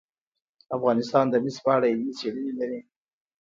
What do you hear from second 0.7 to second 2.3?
افغانستان د مس په اړه علمي